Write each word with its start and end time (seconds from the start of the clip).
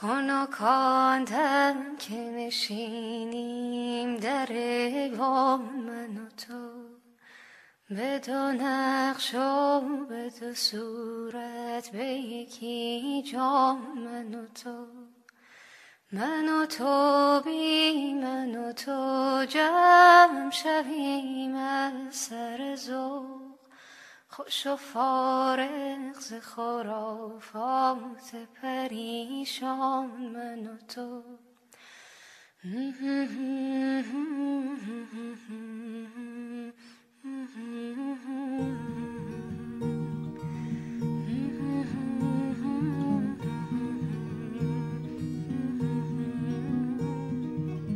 خانکاندم 0.00 1.96
که 1.98 2.14
نشینیم 2.14 4.16
در 4.16 4.52
ایوان 4.52 5.60
من 5.60 6.16
و 6.16 6.28
تو. 6.46 6.88
به 7.90 8.18
دو 8.18 8.52
نقش 8.52 9.34
و 9.34 9.80
به 10.08 10.32
دو 10.40 10.54
صورت 10.54 11.90
به 11.90 12.04
یکی 12.04 13.22
جان 13.32 13.78
من 13.78 14.34
و 14.34 14.46
تو. 14.46 14.86
من 16.12 16.48
و 16.48 16.66
تو 16.66 17.40
بی 17.44 18.14
من 18.14 18.56
و 18.56 18.72
تو 18.72 19.44
جمع 19.48 20.50
شویم 20.50 21.56
از 21.56 22.14
سر 22.14 22.76
زو 22.76 23.22
خوش 23.22 23.47
و 23.47 23.47
فارغ 24.75 26.19
ز 26.19 26.33
خرافات 26.33 28.35
پریشان 28.61 30.07
من 30.07 30.67
و 30.67 30.77
تو 30.87 31.23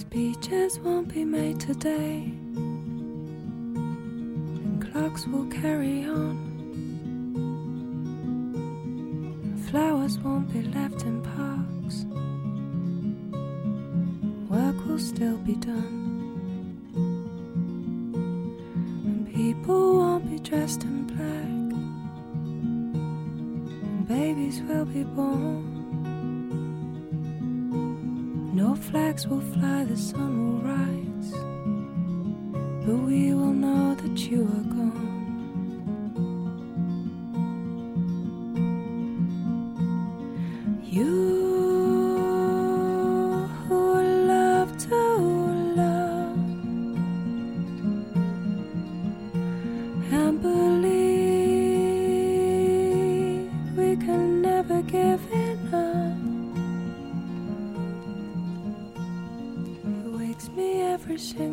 Speeches 0.00 0.80
won't 0.80 1.14
be 1.14 1.24
made 1.24 1.60
today 1.60 2.41
clocks 5.13 5.27
will 5.27 5.45
carry 5.45 6.05
on. 6.05 6.37
Flowers 9.69 10.17
won't 10.19 10.51
be 10.51 10.63
left 10.63 11.03
in 11.03 11.21
parks. 11.21 12.05
Work 14.49 14.87
will 14.87 14.97
still 14.97 15.37
be 15.37 15.55
done. 15.55 15.99
And 19.05 19.31
people 19.33 19.97
won't 19.97 20.29
be 20.29 20.39
dressed 20.39 20.83
in 20.83 21.05
black. 21.05 21.77
And 23.83 24.07
babies 24.07 24.61
will 24.61 24.85
be 24.85 25.03
born. 25.03 25.69
No 28.55 28.75
flags 28.75 29.27
will 29.27 29.41
fly, 29.41 29.83
the 29.83 29.97
sun 29.97 30.31
will 30.43 30.59
rise. 30.73 31.33
But 32.85 32.97
we 33.05 33.33
will 33.33 33.53
know 33.53 33.95
that 33.95 34.17
you 34.29 34.43
are 34.43 34.72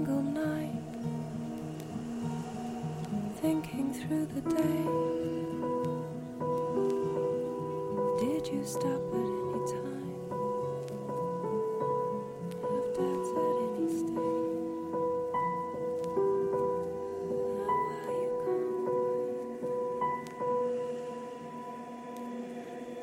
gone. 0.04 0.26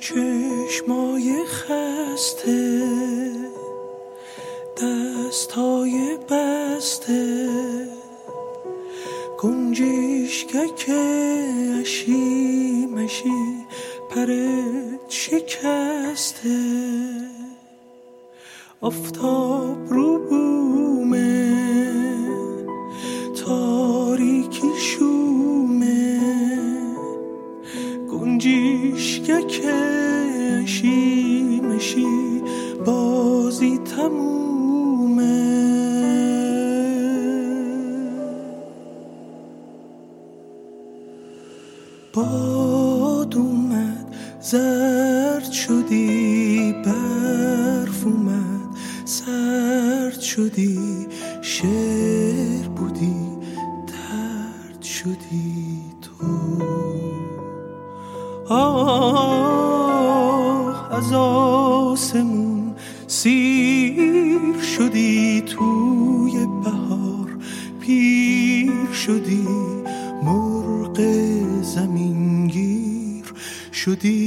چشمای 0.02 1.44
خسته 1.46 2.82
پرت 14.17 15.09
شکسته. 15.09 16.49
آفتاب 18.81 19.77
رو 19.89 20.19
بومه 20.29 21.55
تاریکی 23.45 24.71
شومه. 24.79 26.19
گنجیشکک 28.11 29.61
بازی 32.85 33.77
تمومه. 33.77 35.27
باد 42.13 42.46
شدی 50.37 51.07
شعر 51.41 52.67
بودی 52.75 53.15
درد 53.87 54.81
شدی 54.81 55.81
تو. 56.01 56.11
آه 58.53 59.87
از 60.93 61.13
آسمون 61.13 62.75
سیر 63.07 64.61
شدی 64.77 65.41
توی 65.41 66.47
بهار 66.63 67.37
پیر 67.79 68.91
شدی 68.93 69.47
مرغ 70.23 71.01
زمینگیر 71.61 73.33
شدی. 73.73 74.26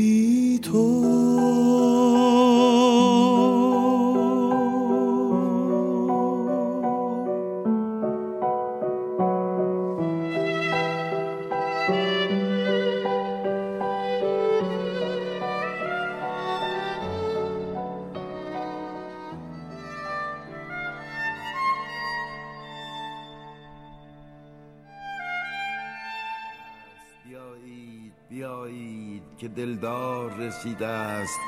دلدار 29.57 30.35
رسیده 30.39 30.87
است. 30.87 31.39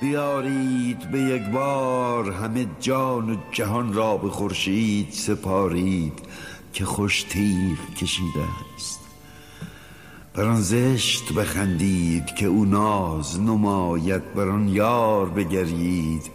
بیارید 0.00 1.10
به 1.10 1.18
یک 1.18 1.42
بار 1.42 2.32
همه 2.32 2.66
جان 2.80 3.30
و 3.30 3.36
جهان 3.52 3.92
را 3.92 4.16
به 4.16 4.28
خورشید 4.28 5.12
سپارید 5.12 6.12
که 6.72 6.84
خوش 6.84 7.22
تیغ 7.22 7.94
کشیده 7.96 8.44
است. 8.74 9.00
بر 10.34 10.54
زشت 10.54 11.32
بخندید 11.32 12.26
که 12.26 12.46
او 12.46 12.64
ناز 12.64 13.40
نماید. 13.40 14.34
بر 14.34 14.48
آن 14.48 14.68
یار 14.68 15.28
بگرید 15.28 16.30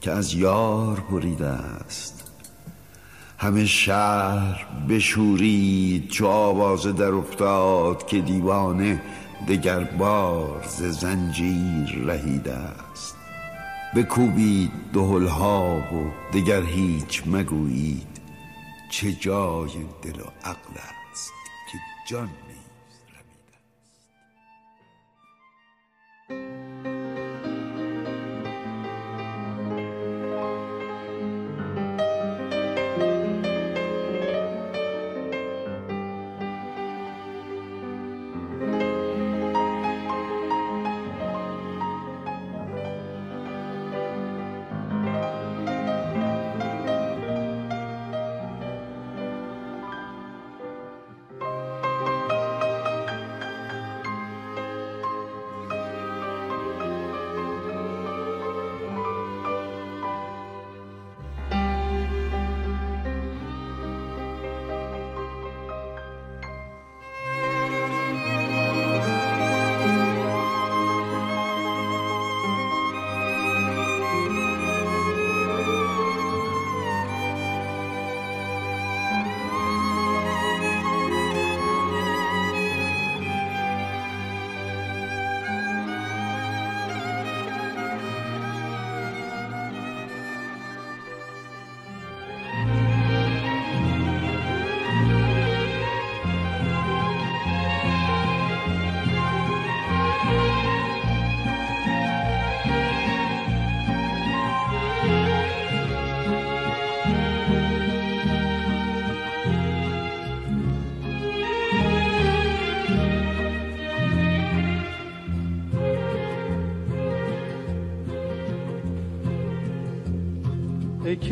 که 0.00 0.10
از 0.10 0.34
یار 0.34 1.00
بریده 1.10 1.48
است. 1.48 2.24
همه 3.38 3.66
شهر 3.66 4.66
بشورید 4.88 6.08
چو 6.08 6.26
آواز 6.26 6.86
در 6.86 7.12
افتاد 7.12 8.06
که 8.06 8.20
دیوانه 8.20 9.02
دگر 9.48 9.84
بار 9.84 10.64
ز 10.68 10.82
زنجیر 10.82 12.02
رهیده 12.06 12.54
است. 12.54 13.16
بکوبید 13.96 14.70
دهلها 14.92 15.76
و 15.76 16.32
دگر 16.32 16.62
هیچ 16.62 17.22
مگویید 17.26 18.20
چه 18.90 19.12
جای 19.12 19.70
دل 20.02 20.20
و 20.20 20.24
عقل 20.44 20.74
است 21.12 21.32
که 21.72 21.78
جان 22.08 22.28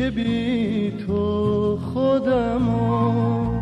که 0.01 0.09
بی 0.09 0.93
تو 1.07 1.77
خودم 1.77 2.69
و 2.69 3.61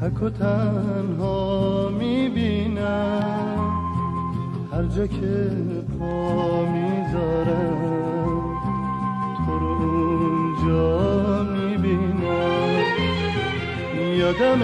تک 0.00 0.22
و 0.22 0.30
تنها 0.30 1.88
می‌بینم. 1.98 3.58
هر 4.72 4.84
جا 4.96 5.06
که 5.06 5.50
پا 5.98 6.64
می‌ذارم 6.64 7.80
تو 9.46 9.58
رو 9.58 9.66
اونجا 9.82 11.42
می‌بینم. 11.42 12.84
یادم 14.18 14.60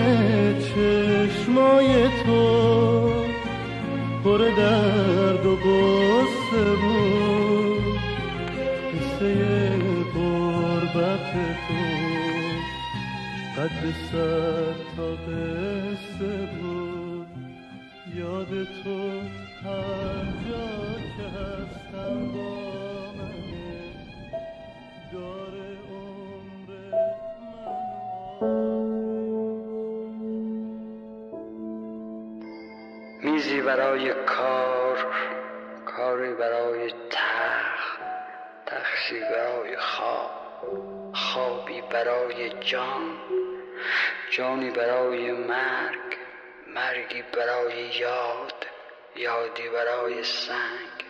چشمای 0.59 2.09
تو 2.25 2.43
پر 4.25 4.38
قد 13.61 13.93
سر 14.12 14.75
تا 14.97 15.09
قصه 15.12 16.33
بود. 16.61 17.27
یاد 18.15 18.49
تو 18.65 18.99
هر 19.65 20.25
جا 20.49 20.69
که 21.17 21.27
هستم 21.39 22.33
با 22.33 22.51
منه. 23.17 23.81
داره 25.12 25.71
عمر 25.91 26.71
میزی 33.23 33.61
برای 33.61 34.15
کار 34.27 34.97
کاری 35.87 36.35
برای 36.35 36.91
تخت 37.11 38.01
تخشی 38.67 39.21
برای 39.21 39.77
خواب 39.77 40.31
خوابی 41.15 41.81
برای 41.91 42.51
جان. 42.61 43.40
جانی 44.31 44.71
برای 44.71 45.32
مرگ 45.32 46.17
مرگی 46.75 47.23
برای 47.23 47.88
یاد 47.99 48.67
یادی 49.17 49.69
برای 49.69 50.25
سنگ. 50.25 51.05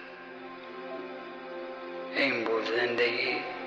این 2.17 2.45
بود 2.45 2.65
زندگی. 2.65 3.60